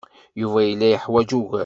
Yuba 0.41 0.59
yella 0.63 0.87
yeḥwaj 0.87 1.29
ugar. 1.39 1.59